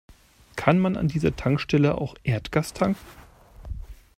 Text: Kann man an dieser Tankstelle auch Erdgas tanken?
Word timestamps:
Kann 0.55 0.79
man 0.79 0.97
an 0.97 1.09
dieser 1.09 1.35
Tankstelle 1.35 1.95
auch 1.99 2.15
Erdgas 2.23 2.73
tanken? 2.73 3.05